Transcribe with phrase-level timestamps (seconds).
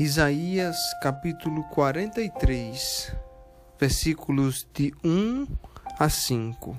[0.00, 3.14] Isaías capítulo 43,
[3.78, 5.46] versículos de 1
[5.98, 6.74] a 5.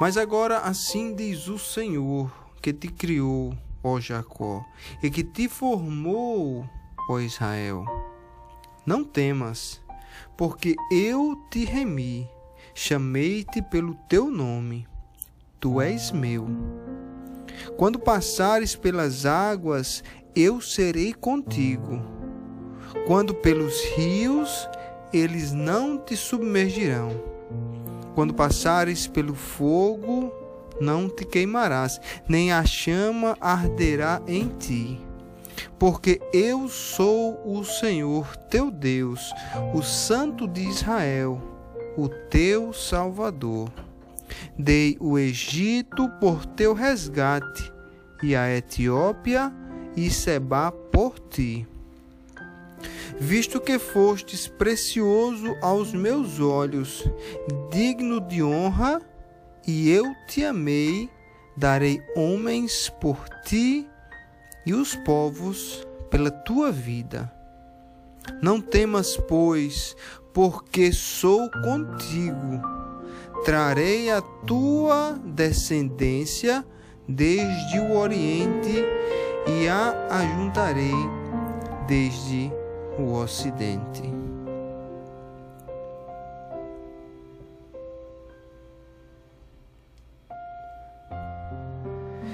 [0.00, 3.54] Mas agora assim diz o Senhor que te criou,
[3.84, 4.64] ó Jacó,
[5.02, 6.66] e que te formou,
[7.06, 7.84] ó Israel.
[8.86, 9.78] Não temas,
[10.38, 12.26] porque eu te remi,
[12.74, 14.88] chamei-te pelo teu nome,
[15.60, 16.48] tu és meu.
[17.76, 20.02] Quando passares pelas águas,
[20.34, 22.02] eu serei contigo.
[23.06, 24.68] Quando pelos rios,
[25.12, 27.10] eles não te submergirão.
[28.14, 30.32] Quando passares pelo fogo,
[30.80, 35.00] não te queimarás, nem a chama arderá em ti.
[35.78, 39.32] Porque eu sou o Senhor teu Deus,
[39.74, 41.40] o Santo de Israel,
[41.96, 43.70] o teu Salvador.
[44.58, 47.72] Dei o Egito por teu resgate,
[48.22, 49.52] e a Etiópia
[49.96, 51.66] e Seba por ti.
[53.18, 57.04] Visto que fostes precioso aos meus olhos,
[57.70, 59.00] digno de honra,
[59.66, 61.08] e eu te amei,
[61.56, 63.86] darei homens por ti
[64.66, 67.32] e os povos pela tua vida.
[68.42, 69.96] Não temas, pois,
[70.32, 72.60] porque sou contigo.
[73.44, 76.64] Trarei a tua descendência
[77.08, 78.84] desde o Oriente
[79.46, 80.94] e a ajuntarei
[81.86, 82.52] desde
[82.98, 84.02] o Ocidente.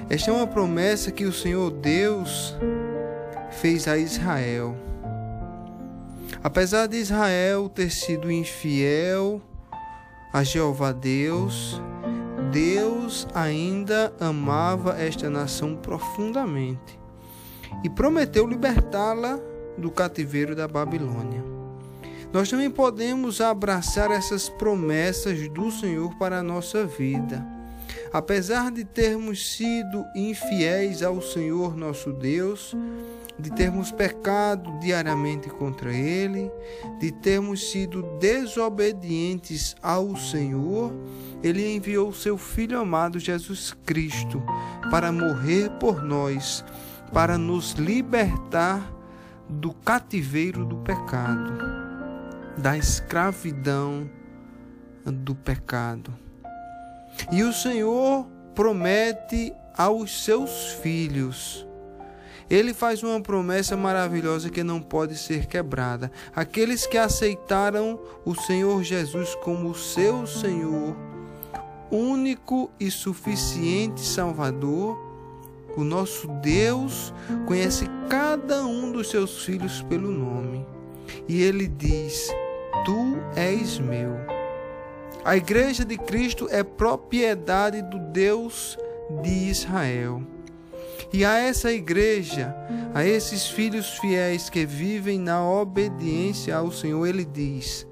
[0.09, 2.55] Esta é uma promessa que o Senhor Deus
[3.51, 4.75] fez a Israel.
[6.43, 9.41] Apesar de Israel ter sido infiel
[10.33, 11.79] a Jeová Deus,
[12.51, 16.98] Deus ainda amava esta nação profundamente
[17.83, 19.39] e prometeu libertá-la
[19.77, 21.43] do cativeiro da Babilônia.
[22.31, 27.45] Nós também podemos abraçar essas promessas do Senhor para a nossa vida.
[28.13, 32.75] Apesar de termos sido infiéis ao Senhor nosso Deus,
[33.39, 36.51] de termos pecado diariamente contra Ele,
[36.99, 40.91] de termos sido desobedientes ao Senhor,
[41.41, 44.43] Ele enviou seu Filho amado Jesus Cristo
[44.91, 46.65] para morrer por nós,
[47.13, 48.91] para nos libertar
[49.47, 51.53] do cativeiro do pecado,
[52.57, 54.09] da escravidão
[55.05, 56.13] do pecado.
[57.31, 61.67] E o Senhor promete aos seus filhos
[62.49, 66.11] ele faz uma promessa maravilhosa que não pode ser quebrada.
[66.35, 70.95] Aqueles que aceitaram o Senhor Jesus como seu Senhor,
[71.91, 74.97] único e suficiente Salvador,
[75.75, 77.13] o nosso Deus
[77.45, 80.65] conhece cada um dos seus filhos pelo nome.
[81.27, 82.29] E ele diz:
[82.85, 84.15] Tu és meu.
[85.23, 88.77] A igreja de Cristo é propriedade do Deus
[89.21, 90.23] de Israel.
[91.11, 92.55] E a essa igreja,
[92.93, 97.85] a esses filhos fiéis que vivem na obediência ao Senhor, ele diz: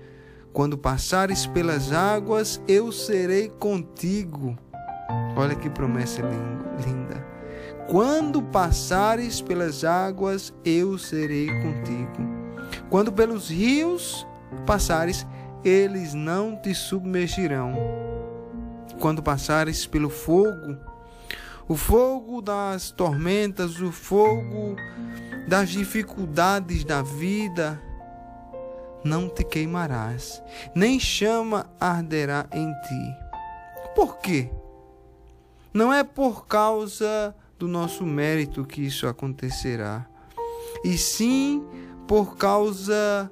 [0.54, 4.58] Quando passares pelas águas, eu serei contigo.
[5.36, 6.22] Olha que promessa
[6.86, 7.37] linda.
[7.90, 12.38] Quando passares pelas águas, eu serei contigo.
[12.90, 14.26] Quando pelos rios
[14.66, 15.26] passares,
[15.64, 17.74] eles não te submergirão.
[19.00, 20.78] Quando passares pelo fogo,
[21.68, 24.76] o fogo das tormentas, o fogo
[25.48, 27.82] das dificuldades da vida,
[29.04, 30.42] não te queimarás,
[30.74, 33.16] nem chama arderá em ti.
[33.96, 34.50] Por quê?
[35.74, 40.08] Não é por causa do nosso mérito que isso acontecerá,
[40.84, 41.64] e sim
[42.08, 43.32] por causa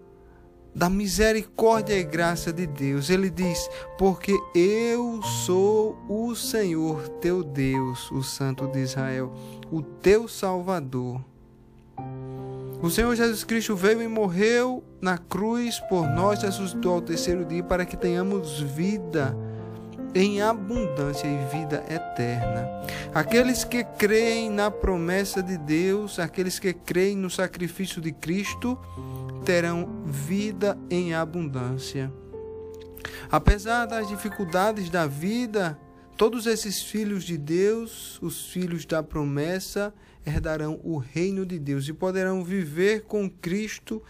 [0.75, 3.09] da misericórdia e graça de Deus.
[3.09, 9.33] Ele diz: Porque eu sou o Senhor teu Deus, o Santo de Israel,
[9.71, 11.23] o teu Salvador.
[12.81, 17.63] O Senhor Jesus Cristo veio e morreu na cruz por nós, ressuscitou ao terceiro dia
[17.63, 19.35] para que tenhamos vida
[20.15, 22.65] em abundância e vida eterna.
[23.13, 28.79] Aqueles que creem na promessa de Deus, aqueles que creem no sacrifício de Cristo,
[29.43, 32.11] terão vida em abundância.
[33.29, 35.77] Apesar das dificuldades da vida,
[36.15, 39.93] todos esses filhos de Deus, os filhos da promessa,
[40.25, 44.01] herdarão o reino de Deus e poderão viver com Cristo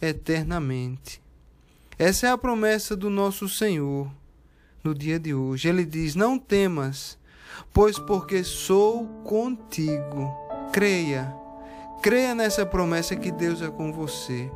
[0.00, 1.22] eternamente.
[1.98, 4.10] Essa é a promessa do nosso Senhor
[4.84, 5.68] no dia de hoje.
[5.68, 7.18] Ele diz: Não temas,
[7.72, 10.32] pois porque sou contigo.
[10.72, 11.44] Creia
[12.04, 14.52] Creia nessa promessa que Deus é com você.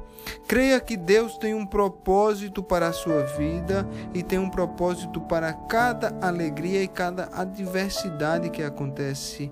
[0.47, 5.55] Creia que Deus tem um propósito para a sua vida e tem um propósito para
[5.55, 9.51] cada alegria e cada adversidade que acontece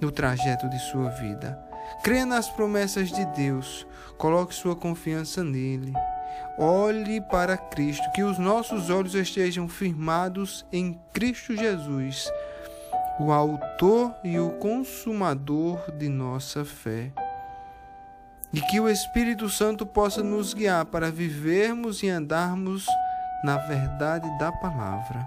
[0.00, 1.56] no trajeto de sua vida.
[2.02, 3.86] Creia nas promessas de Deus,
[4.18, 5.92] coloque sua confiança nele.
[6.58, 12.30] Olhe para Cristo, que os nossos olhos estejam firmados em Cristo Jesus,
[13.18, 17.10] o Autor e o Consumador de nossa fé.
[18.52, 22.86] E que o Espírito Santo possa nos guiar para vivermos e andarmos
[23.42, 25.26] na verdade da palavra.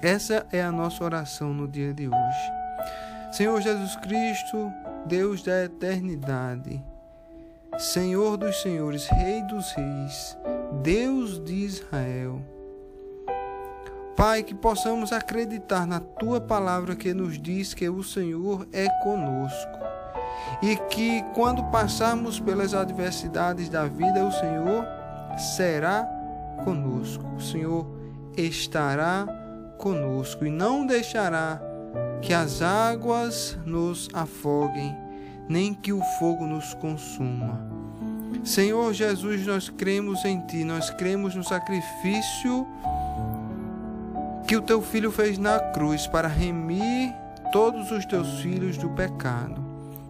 [0.00, 2.52] Essa é a nossa oração no dia de hoje.
[3.32, 4.72] Senhor Jesus Cristo,
[5.06, 6.82] Deus da eternidade,
[7.78, 10.36] Senhor dos senhores, Rei dos reis,
[10.82, 12.42] Deus de Israel.
[14.16, 19.78] Pai, que possamos acreditar na tua palavra que nos diz que o Senhor é conosco
[20.60, 24.84] e que quando passarmos pelas adversidades da vida, o Senhor
[25.56, 26.04] será
[26.64, 27.24] conosco.
[27.36, 27.86] O Senhor
[28.36, 29.24] estará
[29.78, 31.62] conosco e não deixará
[32.20, 34.96] que as águas nos afoguem,
[35.48, 37.66] nem que o fogo nos consuma.
[38.44, 42.66] Senhor Jesus, nós cremos em Ti, nós cremos no sacrifício
[44.46, 47.12] que o Teu Filho fez na cruz para remir
[47.52, 49.66] todos os Teus filhos do pecado.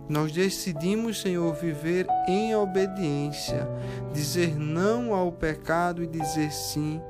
[0.09, 3.69] Nós decidimos, Senhor, viver em obediência,
[4.13, 7.01] dizer não ao pecado e dizer sim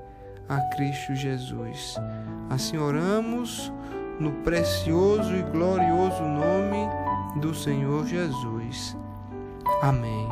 [0.48, 1.94] a Cristo Jesus.
[2.50, 3.72] Assim oramos
[4.18, 6.88] no precioso e glorioso nome
[7.40, 8.96] do Senhor Jesus.
[9.82, 10.28] Amém.